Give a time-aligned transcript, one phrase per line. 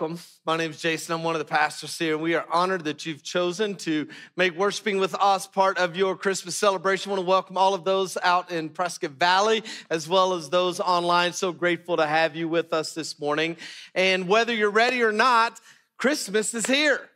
[0.00, 0.18] Welcome.
[0.46, 1.14] My name is Jason.
[1.14, 4.56] I'm one of the pastors here, and we are honored that you've chosen to make
[4.56, 7.10] worshiping with us part of your Christmas celebration.
[7.10, 10.80] I want to welcome all of those out in Prescott Valley, as well as those
[10.80, 11.34] online.
[11.34, 13.58] So grateful to have you with us this morning.
[13.94, 15.60] And whether you're ready or not,
[15.98, 17.10] Christmas is here.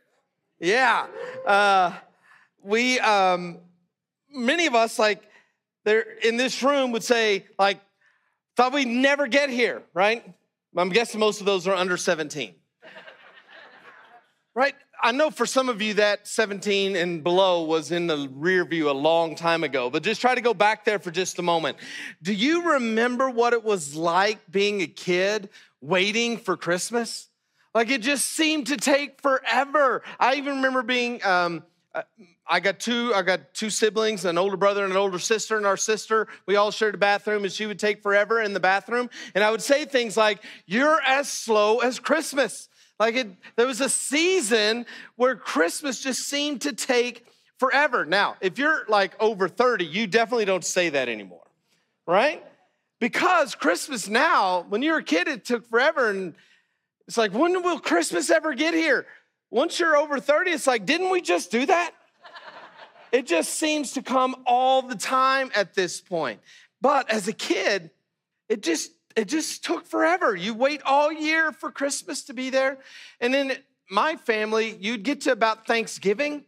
[0.59, 1.07] Yeah.
[1.43, 1.91] Uh,
[2.61, 3.57] we, um,
[4.31, 5.23] many of us, like,
[5.85, 7.79] there in this room would say, like,
[8.55, 10.23] thought we'd never get here, right?
[10.77, 12.53] I'm guessing most of those are under 17
[14.55, 14.73] right?
[15.03, 18.89] I know for some of you that 17 and below was in the rear view
[18.89, 21.77] a long time ago, but just try to go back there for just a moment.
[22.23, 25.49] Do you remember what it was like being a kid
[25.81, 27.27] waiting for Christmas?
[27.73, 30.01] Like it just seemed to take forever.
[30.17, 31.63] I even remember being, um,
[31.93, 32.03] uh,
[32.47, 35.65] I got two, I got two siblings, an older brother and an older sister, and
[35.65, 39.09] our sister, we all shared a bathroom, and she would take forever in the bathroom.
[39.33, 42.69] And I would say things like, You're as slow as Christmas.
[42.99, 44.85] Like it, there was a season
[45.15, 47.25] where Christmas just seemed to take
[47.57, 48.05] forever.
[48.05, 51.45] Now, if you're like over 30, you definitely don't say that anymore,
[52.07, 52.43] right?
[52.99, 56.09] Because Christmas now, when you were a kid, it took forever.
[56.09, 56.33] And
[57.07, 59.05] it's like, when will Christmas ever get here?
[59.51, 61.91] Once you're over 30, it's like, didn't we just do that?
[63.11, 66.39] it just seems to come all the time at this point.
[66.81, 67.91] But as a kid,
[68.49, 70.35] it just it just took forever.
[70.35, 72.79] You wait all year for Christmas to be there.
[73.21, 73.57] And then
[73.89, 76.43] my family, you'd get to about Thanksgiving.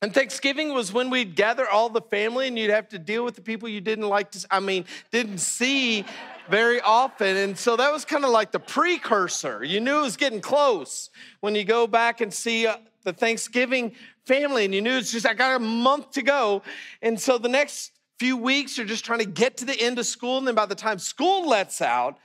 [0.00, 3.36] And Thanksgiving was when we'd gather all the family and you'd have to deal with
[3.36, 6.04] the people you didn't like to, I mean, didn't see
[6.50, 7.36] very often.
[7.36, 9.62] And so that was kind of like the precursor.
[9.62, 11.10] You knew it was getting close
[11.40, 13.92] when you go back and see uh, the Thanksgiving
[14.24, 16.62] family and you knew it's just, I got a month to go.
[17.00, 20.06] And so the next few weeks, you're just trying to get to the end of
[20.06, 20.38] school.
[20.38, 22.18] And then by the time school lets out,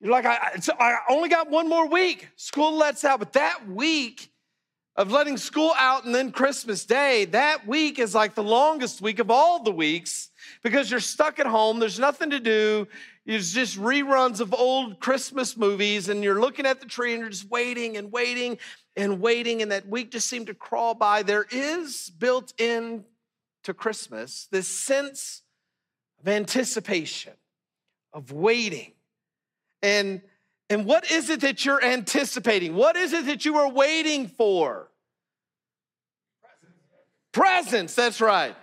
[0.00, 2.28] you're like, I, I only got one more week.
[2.36, 3.18] School lets out.
[3.18, 4.30] But that week
[4.96, 9.18] of letting school out and then Christmas Day, that week is like the longest week
[9.18, 10.30] of all the weeks
[10.62, 11.78] because you're stuck at home.
[11.78, 12.86] There's nothing to do.
[13.24, 17.28] It's just reruns of old Christmas movies, and you're looking at the tree and you're
[17.28, 18.58] just waiting and waiting
[18.96, 19.62] and waiting.
[19.62, 21.22] And that week just seemed to crawl by.
[21.22, 23.04] There is built in
[23.68, 25.42] to Christmas, this sense
[26.20, 27.34] of anticipation,
[28.14, 28.92] of waiting.
[29.82, 30.22] And,
[30.70, 32.74] and what is it that you're anticipating?
[32.74, 34.88] What is it that you are waiting for?
[37.30, 38.56] Presents, that's right.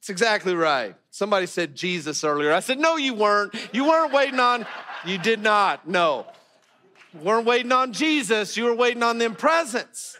[0.00, 0.96] It's exactly right.
[1.10, 2.52] Somebody said Jesus earlier.
[2.52, 3.54] I said, No, you weren't.
[3.72, 4.66] You weren't waiting on,
[5.06, 5.86] you did not.
[5.86, 6.26] No.
[7.14, 8.56] You weren't waiting on Jesus.
[8.56, 10.18] You were waiting on them presents.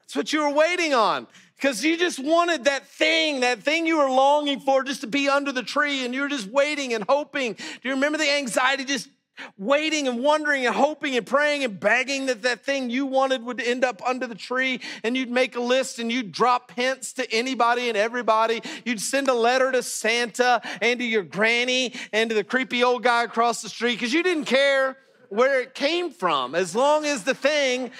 [0.00, 1.26] That's what you were waiting on
[1.62, 5.28] because you just wanted that thing, that thing you were longing for just to be
[5.28, 7.52] under the tree and you were just waiting and hoping.
[7.52, 9.08] Do you remember the anxiety just
[9.56, 13.60] waiting and wondering and hoping and praying and begging that that thing you wanted would
[13.60, 17.32] end up under the tree and you'd make a list and you'd drop hints to
[17.32, 22.36] anybody and everybody you'd send a letter to santa and to your granny and to
[22.36, 24.98] the creepy old guy across the street because you didn't care
[25.30, 27.90] where it came from as long as the thing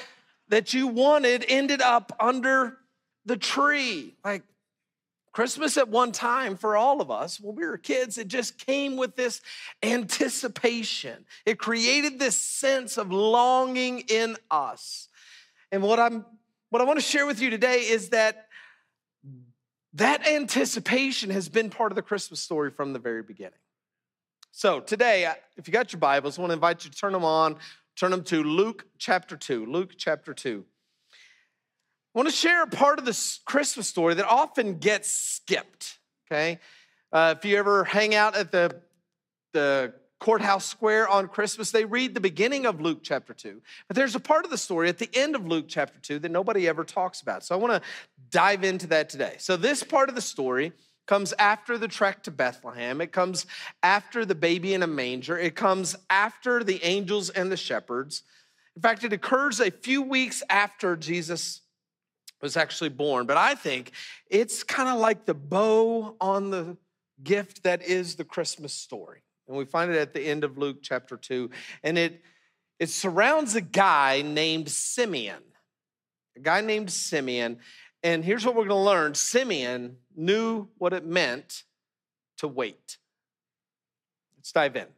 [0.48, 2.76] that you wanted ended up under
[3.24, 4.14] the tree.
[4.24, 4.42] Like
[5.32, 8.96] Christmas at one time for all of us, when we were kids, it just came
[8.96, 9.40] with this
[9.82, 11.24] anticipation.
[11.46, 15.08] It created this sense of longing in us.
[15.70, 16.26] And what I'm
[16.70, 18.46] what I want to share with you today is that
[19.94, 23.58] that anticipation has been part of the Christmas story from the very beginning.
[24.52, 27.24] So today, if you got your Bibles, I want to invite you to turn them
[27.24, 27.56] on,
[27.96, 29.66] turn them to Luke chapter 2.
[29.66, 30.64] Luke chapter 2.
[32.14, 35.98] I want to share a part of this Christmas story that often gets skipped,
[36.30, 36.58] okay?
[37.10, 38.82] Uh, if you ever hang out at the,
[39.54, 43.62] the courthouse square on Christmas, they read the beginning of Luke chapter 2.
[43.88, 46.30] But there's a part of the story at the end of Luke chapter 2 that
[46.30, 47.44] nobody ever talks about.
[47.44, 47.88] So I want to
[48.30, 49.36] dive into that today.
[49.38, 50.72] So, this part of the story
[51.06, 53.00] comes after the trek to Bethlehem.
[53.00, 53.46] It comes
[53.82, 55.38] after the baby in a manger.
[55.38, 58.22] It comes after the angels and the shepherds.
[58.76, 61.61] In fact, it occurs a few weeks after Jesus
[62.42, 63.26] was actually born.
[63.26, 63.92] But I think
[64.28, 66.76] it's kind of like the bow on the
[67.22, 69.22] gift that is the Christmas story.
[69.48, 71.50] And we find it at the end of Luke chapter 2.
[71.82, 72.22] And it,
[72.78, 75.42] it surrounds a guy named Simeon.
[76.36, 77.58] A guy named Simeon.
[78.02, 81.62] And here's what we're going to learn Simeon knew what it meant
[82.38, 82.98] to wait.
[84.36, 84.82] Let's dive in.
[84.82, 84.88] It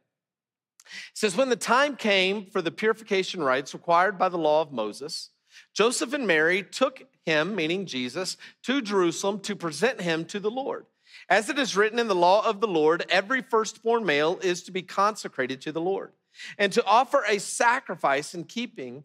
[1.12, 5.30] says, When the time came for the purification rites required by the law of Moses,
[5.72, 10.86] Joseph and Mary took him, meaning Jesus, to Jerusalem to present him to the Lord.
[11.28, 14.72] As it is written in the law of the Lord, every firstborn male is to
[14.72, 16.12] be consecrated to the Lord
[16.58, 19.04] and to offer a sacrifice in keeping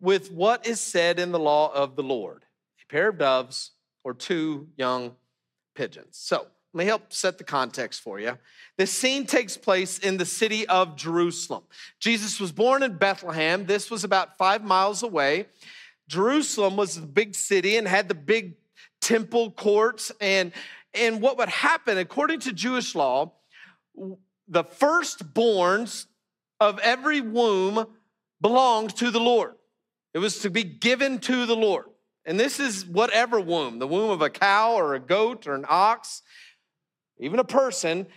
[0.00, 2.44] with what is said in the law of the Lord
[2.82, 5.14] a pair of doves or two young
[5.74, 6.16] pigeons.
[6.16, 8.38] So, let me help set the context for you.
[8.78, 11.64] This scene takes place in the city of Jerusalem.
[11.98, 13.66] Jesus was born in Bethlehem.
[13.66, 15.46] This was about five miles away.
[16.10, 18.54] Jerusalem was the big city and had the big
[19.00, 20.10] temple courts.
[20.20, 20.52] And,
[20.92, 23.34] and what would happen, according to Jewish law,
[24.48, 26.06] the firstborns
[26.58, 27.86] of every womb
[28.40, 29.54] belonged to the Lord.
[30.12, 31.86] It was to be given to the Lord.
[32.24, 35.64] And this is whatever womb the womb of a cow or a goat or an
[35.68, 36.22] ox,
[37.20, 38.08] even a person.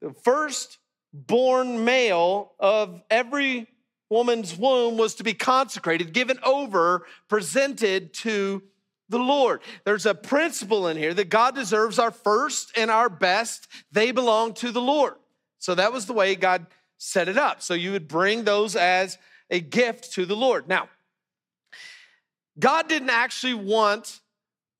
[0.00, 3.66] The firstborn male of every
[4.10, 8.62] woman's womb was to be consecrated, given over, presented to
[9.08, 9.60] the Lord.
[9.84, 13.68] There's a principle in here that God deserves our first and our best.
[13.92, 15.14] They belong to the Lord.
[15.58, 16.66] So that was the way God
[16.98, 17.62] set it up.
[17.62, 19.18] So you would bring those as
[19.50, 20.68] a gift to the Lord.
[20.68, 20.88] Now,
[22.58, 24.20] God didn't actually want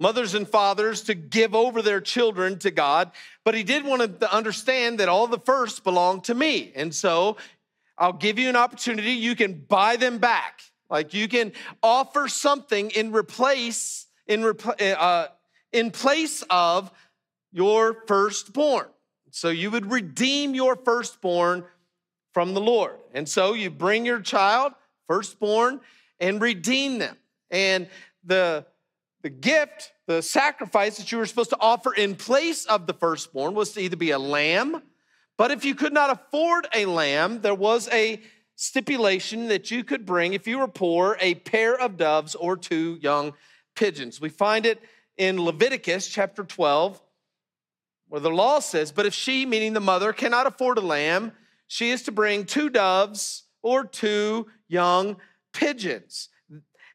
[0.01, 3.11] mothers and fathers to give over their children to God,
[3.45, 6.73] but He did want to understand that all the first belong to me.
[6.75, 7.37] And so
[7.97, 9.13] I'll give you an opportunity.
[9.13, 10.61] You can buy them back.
[10.91, 11.53] Like you can
[11.83, 15.29] offer something in replace in repl- uh,
[15.73, 16.91] in place of
[17.53, 18.87] your firstborn.
[19.31, 21.65] So you would redeem your firstborn
[22.33, 22.97] from the Lord.
[23.13, 24.73] And so you bring your child,
[25.07, 25.81] firstborn,
[26.21, 27.17] and redeem them.
[27.51, 27.89] And
[28.25, 28.67] the
[29.23, 33.55] the gift, the sacrifice that you were supposed to offer in place of the firstborn
[33.55, 34.83] was to either be a lamb
[35.37, 38.21] but if you could not afford a lamb, there was a
[38.57, 42.99] stipulation that you could bring, if you were poor, a pair of doves or two
[43.01, 43.33] young
[43.75, 44.21] pigeons.
[44.21, 44.81] We find it
[45.17, 47.01] in Leviticus chapter 12,
[48.09, 51.33] where the law says, But if she, meaning the mother, cannot afford a lamb,
[51.67, 55.17] she is to bring two doves or two young
[55.53, 56.29] pigeons.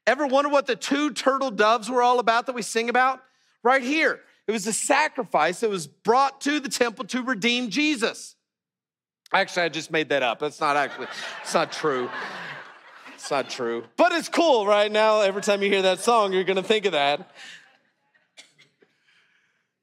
[0.07, 3.21] Ever wonder what the two turtle doves were all about that we sing about?
[3.63, 4.21] Right here.
[4.49, 8.35] It was a sacrifice that was brought to the temple to redeem Jesus.
[9.31, 10.39] Actually, I just made that up.
[10.39, 11.06] That's not actually,
[11.44, 12.09] it's not true.
[13.13, 13.83] It's not true.
[13.95, 15.21] But it's cool right now.
[15.21, 17.29] Every time you hear that song, you're going to think of that.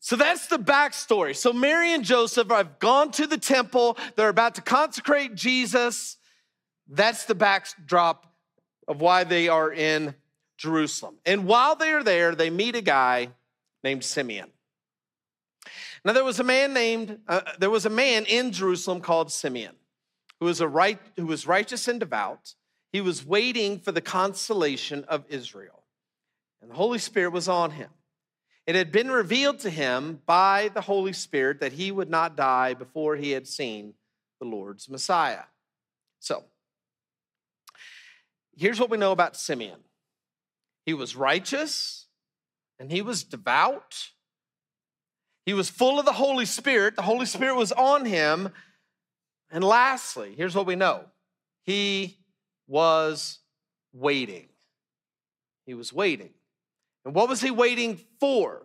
[0.01, 1.37] So that's the backstory.
[1.37, 3.97] So Mary and Joseph have gone to the temple.
[4.17, 6.17] They're about to consecrate Jesus.
[6.89, 8.27] That's the backdrop
[8.89, 10.17] of why they are in
[10.59, 11.19] Jerusalem.
[11.25, 13.29] And while they are there, they meet a guy
[13.85, 14.51] named Simeon.
[16.07, 19.75] Now there was a man named uh, there was a man in Jerusalem called Simeon,
[20.39, 22.55] who was a right who was righteous and devout.
[22.93, 25.83] He was waiting for the consolation of Israel,
[26.63, 27.91] and the Holy Spirit was on him.
[28.69, 32.75] It had been revealed to him by the Holy Spirit that he would not die
[32.75, 33.95] before he had seen
[34.39, 35.47] the Lord's Messiah.
[36.21, 36.45] So,
[38.57, 39.81] here's what we know about Simeon
[40.85, 42.07] he was righteous
[42.79, 44.11] and he was devout
[45.47, 46.97] he was full of the Holy Spirit.
[46.97, 48.51] The Holy Spirit was on him.
[49.51, 51.05] And lastly, here's what we know
[51.63, 52.19] he
[52.67, 53.39] was
[53.93, 54.49] waiting.
[55.65, 56.31] He was waiting.
[57.05, 58.63] And what was he waiting for?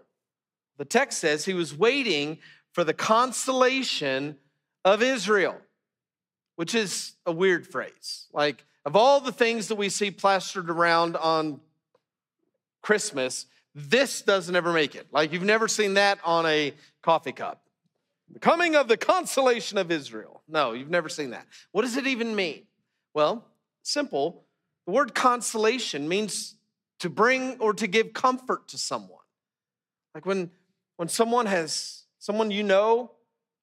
[0.78, 2.40] The text says he was waiting
[2.74, 4.38] for the consolation
[4.84, 5.58] of Israel,
[6.56, 8.28] which is a weird phrase.
[8.34, 11.60] Like, of all the things that we see plastered around on
[12.82, 15.08] Christmas, this doesn't ever make it.
[15.12, 17.63] Like you've never seen that on a coffee cup.
[18.32, 20.42] The coming of the consolation of Israel.
[20.48, 21.46] No, you've never seen that.
[21.72, 22.63] What does it even mean?
[23.13, 23.46] Well,
[23.84, 24.46] simple.
[24.86, 26.56] The word consolation means
[27.00, 29.20] to bring or to give comfort to someone.
[30.13, 30.51] Like when,
[30.98, 33.12] when someone has, someone you know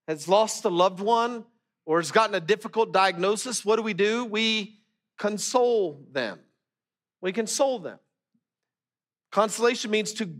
[0.07, 1.45] has lost a loved one
[1.87, 4.25] or has gotten a difficult diagnosis, what do we do?
[4.25, 4.81] We
[5.19, 6.41] console them.
[7.21, 7.99] We console them.
[9.31, 10.31] Consolation means to,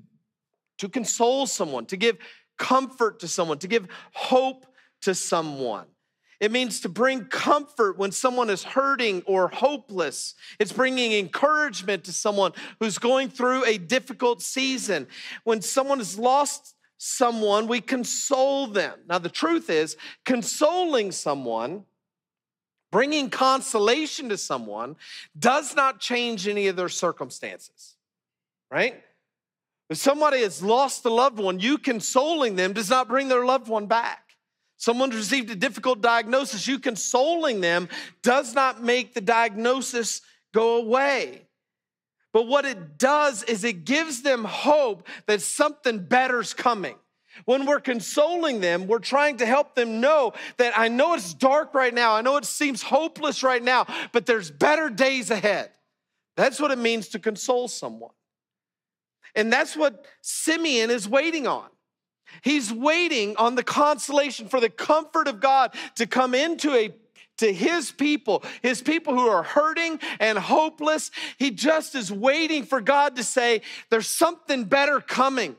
[0.79, 2.19] to console someone, to give
[2.59, 4.67] comfort to someone, to give hope
[5.03, 5.87] to someone.
[6.41, 10.35] It means to bring comfort when someone is hurting or hopeless.
[10.61, 15.09] It's bringing encouragement to someone who's going through a difficult season.
[15.43, 19.01] When someone has lost someone, we console them.
[19.09, 21.85] Now, the truth is, consoling someone,
[22.93, 24.95] bringing consolation to someone,
[25.37, 27.97] does not change any of their circumstances,
[28.71, 29.03] right?
[29.91, 33.69] If somebody has lost a loved one, you consoling them does not bring their loved
[33.69, 34.37] one back.
[34.77, 37.89] Someone received a difficult diagnosis, you consoling them
[38.23, 40.21] does not make the diagnosis
[40.53, 41.49] go away.
[42.33, 46.95] But what it does is it gives them hope that something better's coming.
[47.45, 51.75] When we're consoling them, we're trying to help them know that I know it's dark
[51.75, 55.71] right now, I know it seems hopeless right now, but there's better days ahead.
[56.37, 58.13] That's what it means to console someone.
[59.39, 61.69] And that's what Simeon is waiting on.
[62.43, 66.93] He's waiting on the consolation for the comfort of God to come into a
[67.37, 71.13] to his people, his people who are hurting and hopeless.
[71.39, 75.55] He just is waiting for God to say, There's something better coming.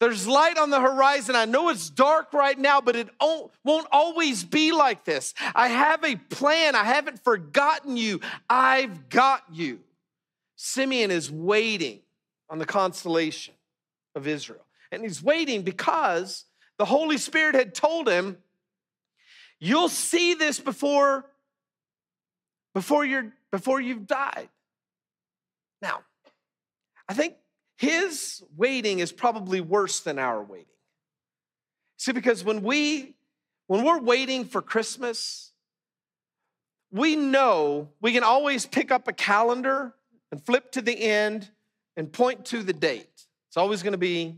[0.00, 1.36] There's light on the horizon.
[1.36, 5.34] I know it's dark right now, but it won't always be like this.
[5.54, 6.74] I have a plan.
[6.74, 8.22] I haven't forgotten you.
[8.48, 9.80] I've got you.
[10.56, 12.00] Simeon is waiting
[12.50, 13.54] on the consolation
[14.14, 14.66] of Israel.
[14.92, 16.44] And he's waiting because
[16.78, 18.36] the Holy Spirit had told him,
[19.62, 21.26] You'll see this before,
[22.72, 24.48] before, you're, before you've died.
[25.82, 26.00] Now,
[27.06, 27.34] I think
[27.76, 30.66] his waiting is probably worse than our waiting.
[31.98, 33.14] See, because when we
[33.66, 35.52] when we're waiting for Christmas,
[36.90, 39.94] we know we can always pick up a calendar
[40.32, 41.48] and flip to the end
[41.96, 43.26] and point to the date.
[43.48, 44.36] It's always going to be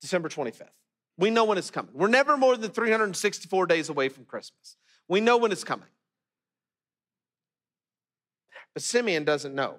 [0.00, 0.68] December 25th.
[1.16, 1.92] We know when it's coming.
[1.94, 4.76] We're never more than 364 days away from Christmas.
[5.08, 5.88] We know when it's coming.
[8.74, 9.76] But Simeon doesn't know.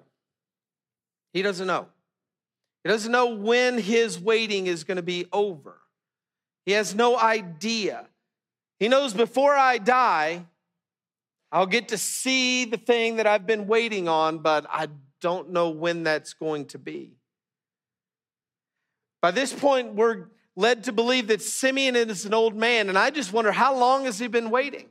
[1.32, 1.86] He doesn't know.
[2.82, 5.78] He doesn't know when his waiting is going to be over.
[6.64, 8.06] He has no idea.
[8.78, 10.46] He knows before I die,
[11.52, 14.88] I'll get to see the thing that I've been waiting on, but I
[15.26, 17.16] don't know when that's going to be.
[19.20, 23.10] By this point, we're led to believe that Simeon is an old man, and I
[23.10, 24.86] just wonder how long has he been waiting?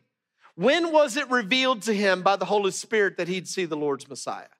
[0.56, 4.10] When was it revealed to him by the Holy Spirit that he'd see the Lord's
[4.10, 4.52] Messiah?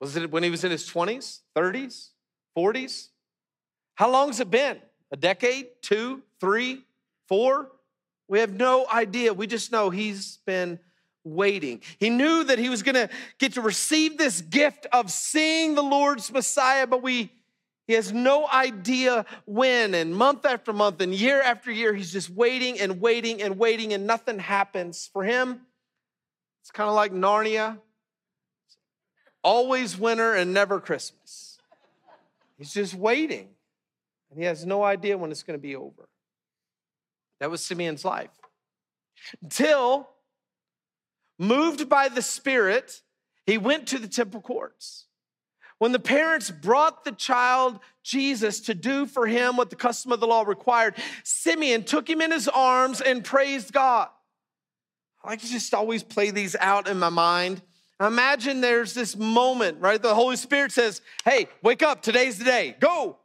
[0.00, 2.08] Was it when he was in his 20s, 30s,
[2.58, 3.10] 40s?
[3.94, 4.78] How long has it been?
[5.12, 6.82] A decade, two, three,
[7.28, 7.70] four?
[8.26, 9.32] We have no idea.
[9.32, 10.80] We just know he's been
[11.24, 11.80] waiting.
[11.98, 15.82] He knew that he was going to get to receive this gift of seeing the
[15.82, 17.32] Lord's Messiah, but we
[17.86, 22.30] he has no idea when, and month after month, and year after year, he's just
[22.30, 25.10] waiting and waiting and waiting, and nothing happens.
[25.12, 25.62] For him,
[26.60, 27.78] it's kind of like Narnia
[29.42, 31.58] always winter and never Christmas.
[32.56, 33.48] He's just waiting,
[34.30, 36.08] and he has no idea when it's going to be over.
[37.40, 38.30] That was Simeon's life.
[39.42, 40.08] Until,
[41.42, 43.02] moved by the Spirit,
[43.44, 45.06] he went to the temple courts.
[45.78, 50.20] When the parents brought the child Jesus to do for him what the custom of
[50.20, 50.94] the law required,
[51.24, 54.08] Simeon took him in his arms and praised God.
[55.24, 57.62] I like to just always play these out in my mind.
[58.00, 60.00] Imagine there's this moment, right?
[60.00, 63.18] The Holy Spirit says, Hey, wake up, today's the day, go.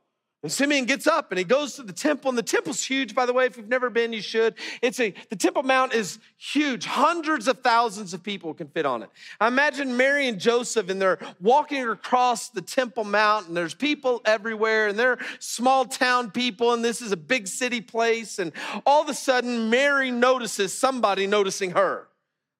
[0.43, 3.25] And Simeon gets up and he goes to the temple, and the temple's huge, by
[3.25, 3.47] the way.
[3.47, 4.53] If you've never been, you should.
[4.83, 6.85] It's a the Temple Mount is huge.
[6.85, 9.09] Hundreds of thousands of people can fit on it.
[9.39, 14.21] I imagine Mary and Joseph, and they're walking across the Temple Mount, and there's people
[14.25, 18.37] everywhere, and they're small town people, and this is a big city place.
[18.37, 18.51] And
[18.85, 22.09] all of a sudden, Mary notices somebody noticing her.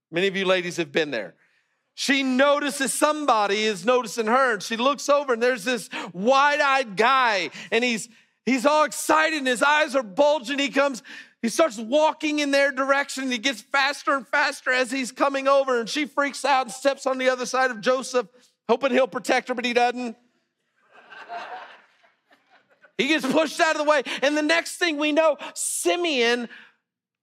[0.09, 1.35] Many of you ladies have been there
[1.99, 7.49] she notices somebody is noticing her and she looks over and there's this wide-eyed guy
[7.71, 8.07] and he's
[8.45, 11.01] he's all excited and his eyes are bulging he comes
[11.41, 15.47] he starts walking in their direction and he gets faster and faster as he's coming
[15.47, 18.27] over and she freaks out and steps on the other side of joseph
[18.69, 20.15] hoping he'll protect her but he doesn't
[22.99, 24.01] He gets pushed out of the way.
[24.23, 26.49] And the next thing we know, Simeon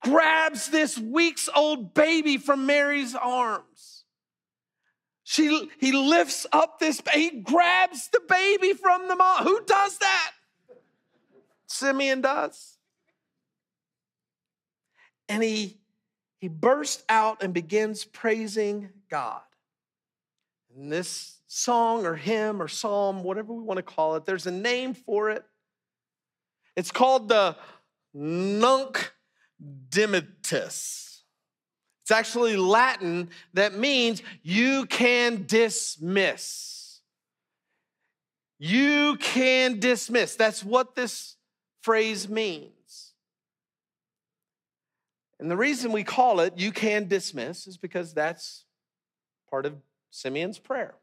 [0.03, 3.74] grabs this weeks old baby from Mary's arms.
[5.25, 9.43] She, he lifts up this, he grabs the baby from the mom.
[9.45, 10.33] Who does that?
[11.67, 12.77] Simeon does.
[15.29, 15.79] And he,
[16.39, 19.41] he bursts out and begins praising God.
[20.77, 24.51] And this song or hymn or psalm, whatever we want to call it, there's a
[24.51, 25.45] name for it.
[26.77, 27.57] It's called the
[28.13, 29.15] Nunc
[29.89, 31.04] Dimittis.
[32.05, 37.01] It's actually Latin that means you can dismiss.
[38.59, 40.37] You can dismiss.
[40.37, 41.37] That's what this
[41.81, 43.15] phrase means.
[45.41, 48.67] And the reason we call it you can dismiss is because that's
[49.49, 49.75] part of
[50.11, 50.97] Simeon's prayer.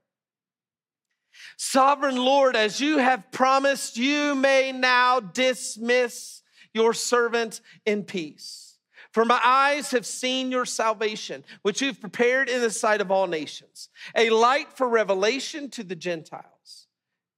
[1.58, 6.44] Sovereign Lord, as you have promised, you may now dismiss
[6.76, 8.71] your servant in peace.
[9.12, 13.28] For my eyes have seen your salvation, which you've prepared in the sight of all
[13.28, 16.88] nations, a light for revelation to the Gentiles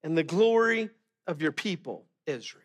[0.04, 0.90] and the glory
[1.26, 2.64] of your people, Israel.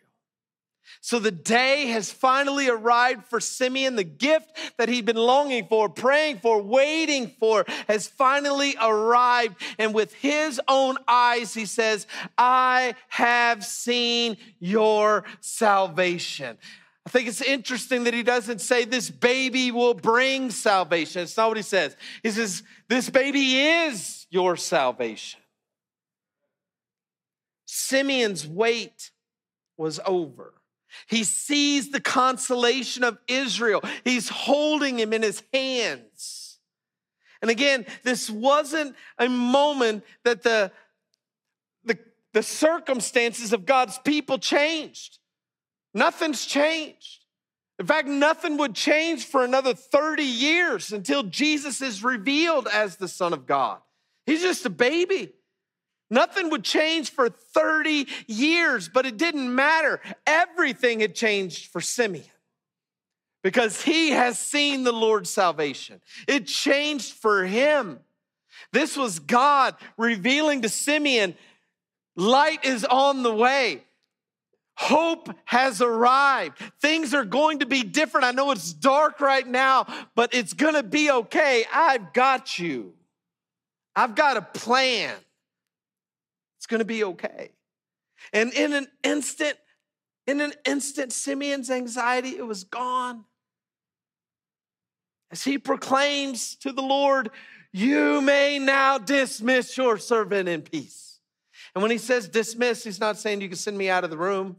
[1.01, 3.97] So the day has finally arrived for Simeon.
[3.97, 9.57] The gift that he'd been longing for, praying for, waiting for has finally arrived.
[9.79, 16.59] And with his own eyes, he says, I have seen your salvation.
[17.09, 21.23] I think it's interesting that he doesn't say this baby will bring salvation.
[21.23, 21.97] It's not what he says.
[22.23, 25.41] He says, This baby is your salvation.
[27.65, 29.11] Simeon's wait
[29.79, 30.53] was over.
[31.07, 33.83] He sees the consolation of Israel.
[34.05, 36.59] He's holding him in his hands.
[37.41, 40.73] And again, this wasn't a moment that the,
[41.87, 41.99] the,
[42.35, 45.19] the circumstances of God's people changed.
[45.95, 47.25] Nothing's changed.
[47.79, 53.09] In fact, nothing would change for another 30 years until Jesus is revealed as the
[53.09, 53.79] Son of God.
[54.27, 55.33] He's just a baby.
[56.11, 60.01] Nothing would change for 30 years, but it didn't matter.
[60.27, 62.25] Everything had changed for Simeon
[63.43, 66.01] because he has seen the Lord's salvation.
[66.27, 68.01] It changed for him.
[68.73, 71.37] This was God revealing to Simeon
[72.17, 73.85] light is on the way.
[74.81, 76.57] Hope has arrived.
[76.81, 78.25] Things are going to be different.
[78.25, 81.65] I know it's dark right now, but it's going to be okay.
[81.75, 82.95] I've got you.
[83.97, 85.17] I've got a plan.
[86.59, 87.51] It's going to be okay.
[88.33, 89.57] And in an instant,
[90.29, 93.25] in an instant, Simeon's anxiety, it was gone.
[95.33, 97.31] As he proclaims to the Lord,
[97.73, 101.19] You may now dismiss your servant in peace.
[101.75, 104.17] And when he says dismiss, he's not saying you can send me out of the
[104.17, 104.57] room.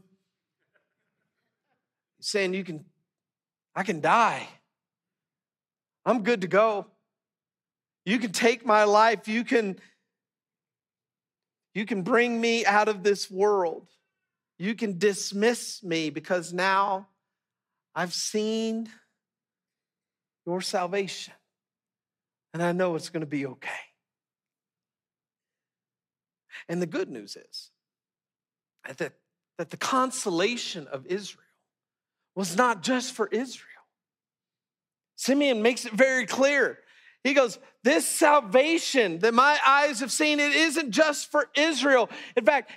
[2.20, 2.84] Saying you can,
[3.74, 4.46] I can die.
[6.04, 6.86] I'm good to go.
[8.04, 9.28] You can take my life.
[9.28, 9.76] You can
[11.74, 13.88] you can bring me out of this world.
[14.58, 17.08] You can dismiss me because now
[17.94, 18.88] I've seen
[20.46, 21.34] your salvation
[22.52, 23.68] and I know it's going to be okay.
[26.68, 27.70] And the good news is
[28.98, 29.12] that,
[29.58, 31.44] that the consolation of Israel
[32.34, 33.66] was not just for Israel.
[35.16, 36.78] Simeon makes it very clear
[37.22, 42.08] he goes, This salvation that my eyes have seen, it isn't just for Israel.
[42.36, 42.70] In fact,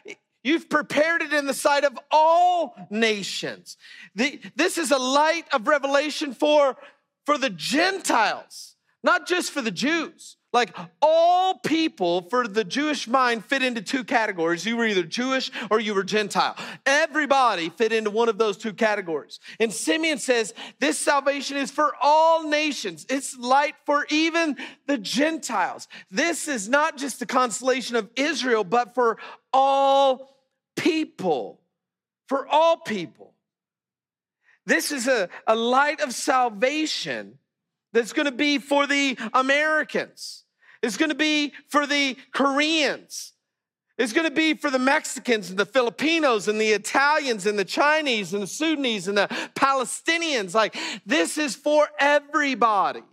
[0.46, 3.78] You've prepared it in the sight of all nations.
[4.14, 6.76] The, this is a light of revelation for,
[7.26, 8.73] for the Gentiles,
[9.04, 10.38] not just for the Jews.
[10.54, 14.66] Like all people for the Jewish mind fit into two categories.
[14.66, 16.56] You were either Jewish or you were Gentile.
[16.86, 19.40] Everybody fit into one of those two categories.
[19.60, 25.88] And Simeon says, This salvation is for all nations, it's light for even the Gentiles.
[26.12, 29.18] This is not just the consolation of Israel, but for
[29.52, 30.38] all
[30.76, 31.62] people.
[32.28, 33.34] For all people.
[34.68, 37.40] This is a, a light of salvation
[37.94, 40.44] that's going to be for the Americans.
[40.82, 43.34] It's going to be for the Koreans.
[43.98, 47.66] It's going to be for the Mexicans and the Filipinos and the Italians and the
[47.66, 50.56] Chinese and the Sudanese and the Palestinians.
[50.56, 50.76] Like,
[51.06, 53.04] this is for everybody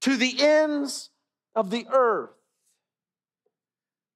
[0.00, 1.10] to the ends
[1.54, 2.30] of the earth.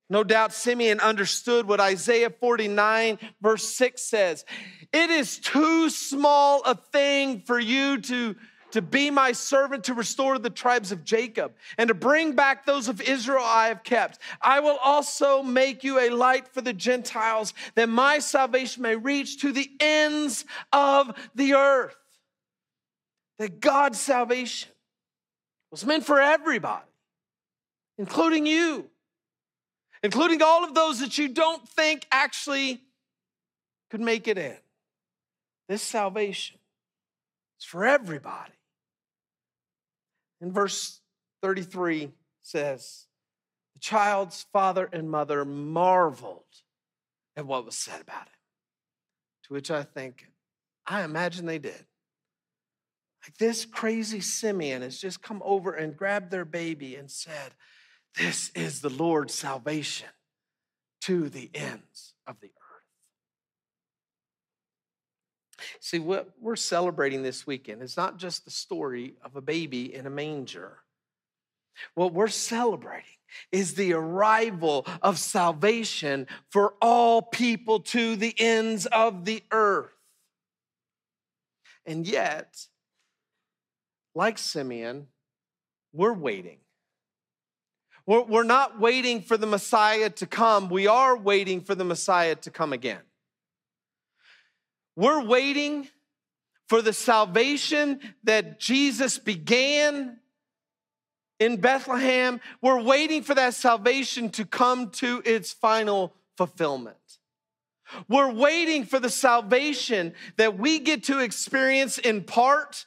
[0.09, 4.45] No doubt Simeon understood what Isaiah 49, verse 6 says.
[4.93, 8.37] It is too small a thing for you to,
[8.77, 12.89] to be my servant to restore the tribes of Jacob and to bring back those
[12.89, 14.19] of Israel I have kept.
[14.43, 19.41] I will also make you a light for the Gentiles that my salvation may reach
[19.41, 21.97] to the ends of the earth.
[23.39, 24.71] That God's salvation
[25.71, 26.85] was meant for everybody,
[27.97, 28.91] including you,
[30.03, 32.83] including all of those that you don't think actually
[33.91, 34.59] could make it in.
[35.67, 36.59] This salvation
[37.59, 38.53] is for everybody.
[40.41, 41.01] In verse
[41.43, 42.11] 33
[42.43, 43.07] says,
[43.75, 46.45] The child's father and mother marveled
[47.37, 48.35] at what was said about him.
[49.45, 50.27] To which I think,
[50.87, 51.87] I imagine they did.
[53.25, 57.55] Like this crazy Simeon has just come over and grabbed their baby and said,
[58.17, 60.09] This is the Lord's salvation
[61.03, 62.56] to the ends of the earth.
[65.87, 70.05] See, what we're celebrating this weekend is not just the story of a baby in
[70.05, 70.79] a manger.
[71.95, 73.05] What we're celebrating
[73.53, 79.93] is the arrival of salvation for all people to the ends of the earth.
[81.87, 82.67] And yet,
[84.13, 85.07] like Simeon,
[85.93, 86.59] we're waiting.
[88.07, 92.51] We're, not waiting for the Messiah to come, we are waiting for the Messiah to
[92.51, 93.06] come again.
[94.97, 95.89] We're waiting
[96.69, 100.19] for the salvation that Jesus began
[101.39, 102.41] in Bethlehem.
[102.63, 106.97] We're waiting for that salvation to come to its final fulfillment.
[108.09, 112.87] We're waiting for the salvation that we get to experience in part.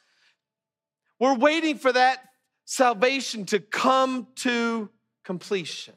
[1.18, 2.18] We're waiting for that
[2.64, 4.90] salvation to come to
[5.24, 5.94] completion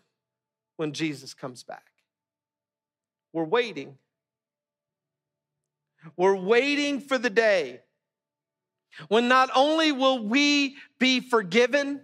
[0.78, 1.86] when Jesus comes back.
[3.34, 3.98] We're waiting
[6.18, 7.82] we're waiting for the day
[9.08, 12.02] when not only will we be forgiven,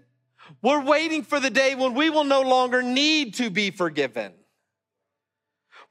[0.61, 4.33] we're waiting for the day when we will no longer need to be forgiven.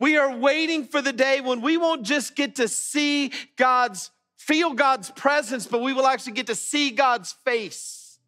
[0.01, 4.75] We are waiting for the day when we won't just get to see God's, feel
[4.75, 8.19] God's presence, but we will actually get to see God's face.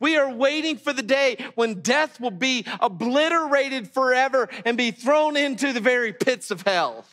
[0.00, 5.36] We are waiting for the day when death will be obliterated forever and be thrown
[5.36, 7.04] into the very pits of hell.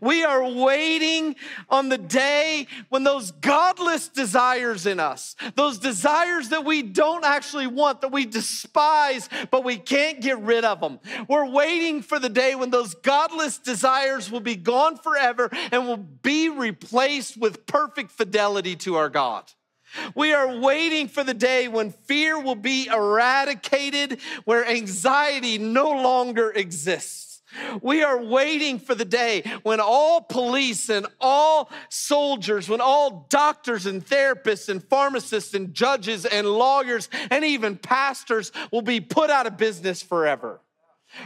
[0.00, 1.36] We are waiting
[1.68, 7.66] on the day when those godless desires in us, those desires that we don't actually
[7.66, 10.98] want, that we despise, but we can't get rid of them.
[11.28, 15.96] We're waiting for the day when those godless desires will be gone forever and will
[15.96, 19.44] be replaced with perfect fidelity to our God.
[20.14, 26.50] We are waiting for the day when fear will be eradicated, where anxiety no longer
[26.50, 27.35] exists.
[27.82, 33.86] We are waiting for the day when all police and all soldiers, when all doctors
[33.86, 39.46] and therapists and pharmacists and judges and lawyers and even pastors will be put out
[39.46, 40.60] of business forever.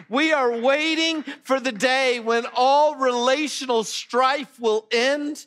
[0.08, 5.46] We are waiting for the day when all relational strife will end.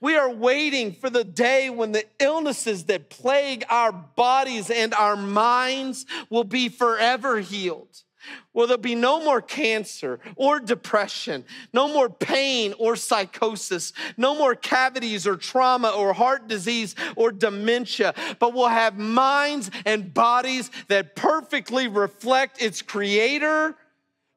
[0.00, 5.16] We are waiting for the day when the illnesses that plague our bodies and our
[5.16, 8.02] minds will be forever healed.
[8.52, 14.54] Well, there'll be no more cancer or depression, no more pain or psychosis, no more
[14.54, 21.16] cavities or trauma or heart disease or dementia, but we'll have minds and bodies that
[21.16, 23.74] perfectly reflect its creator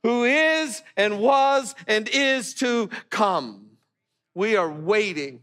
[0.04, 3.66] who is and was and is to come.
[4.34, 5.42] We are waiting.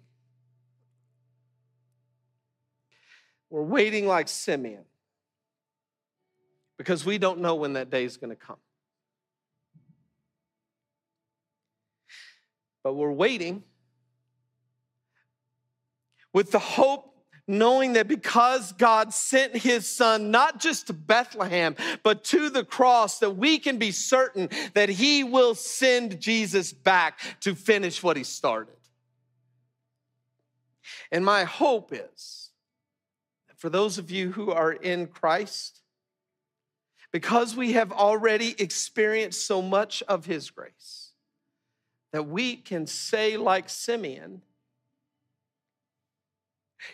[3.50, 4.84] We're waiting like Simeon
[6.82, 8.56] because we don't know when that day is going to come.
[12.82, 13.62] But we're waiting
[16.32, 17.14] with the hope
[17.46, 23.20] knowing that because God sent his son not just to Bethlehem, but to the cross,
[23.20, 28.24] that we can be certain that he will send Jesus back to finish what he
[28.24, 28.74] started.
[31.12, 32.50] And my hope is
[33.56, 35.81] for those of you who are in Christ,
[37.12, 41.10] because we have already experienced so much of his grace,
[42.12, 44.42] that we can say, like Simeon,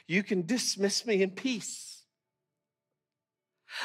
[0.06, 2.02] you can dismiss me in peace.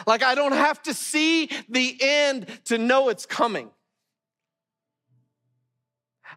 [0.07, 3.69] Like I don't have to see the end to know it's coming.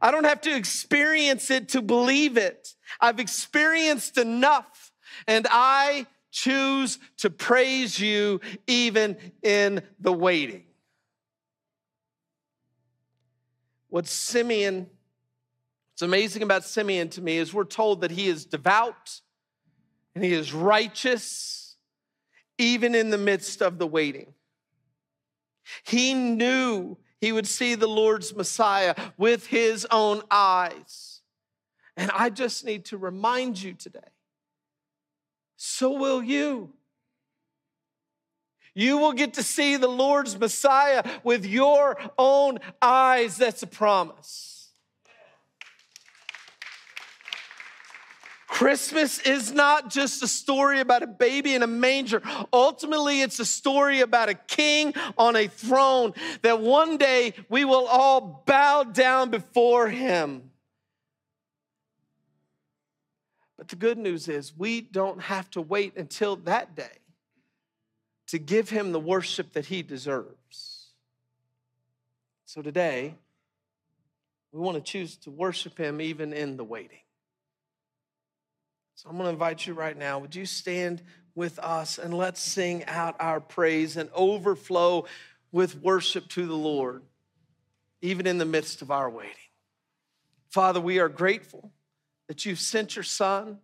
[0.00, 2.74] I don't have to experience it to believe it.
[3.00, 4.92] I've experienced enough,
[5.26, 10.64] and I choose to praise you even in the waiting.
[13.88, 14.88] What Simeon,
[15.92, 19.20] what's amazing about Simeon to me is we're told that he is devout
[20.14, 21.76] and he is righteous
[22.58, 24.34] even in the midst of the waiting.
[25.84, 31.20] He knew he would see the Lord's Messiah with his own eyes.
[31.96, 34.00] And I just need to remind you today
[35.57, 36.73] so will you.
[38.75, 43.38] You will get to see the Lord's Messiah with your own eyes.
[43.38, 44.57] That's a promise.
[48.47, 52.23] Christmas is not just a story about a baby in a manger.
[52.53, 57.87] Ultimately, it's a story about a king on a throne that one day we will
[57.87, 60.51] all bow down before him.
[63.66, 66.98] But the good news is, we don't have to wait until that day
[68.29, 70.92] to give him the worship that he deserves.
[72.44, 73.16] So today,
[74.52, 77.00] we want to choose to worship him even in the waiting.
[78.94, 80.20] So I'm going to invite you right now.
[80.20, 81.02] Would you stand
[81.35, 85.07] with us and let's sing out our praise and overflow
[85.50, 87.02] with worship to the Lord,
[88.00, 89.35] even in the midst of our waiting?
[90.50, 91.72] Father, we are grateful
[92.28, 93.58] that you've sent your son.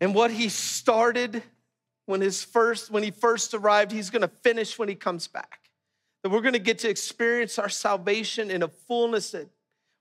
[0.00, 1.42] And what he started
[2.06, 5.70] when his first when he first arrived, he's going to finish when he comes back.
[6.22, 9.48] That we're going to get to experience our salvation in a fullness that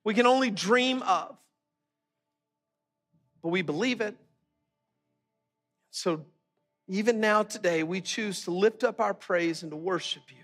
[0.03, 1.37] we can only dream of.
[3.43, 4.15] But we believe it.
[5.91, 6.25] So
[6.87, 10.43] even now today, we choose to lift up our praise and to worship you.